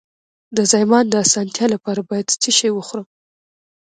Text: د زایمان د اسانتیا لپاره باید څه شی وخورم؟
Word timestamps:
د 0.55 0.57
زایمان 0.71 1.05
د 1.09 1.15
اسانتیا 1.25 1.65
لپاره 1.75 2.01
باید 2.09 2.27
څه 2.41 2.49
شی 2.57 2.69
وخورم؟ 2.73 3.07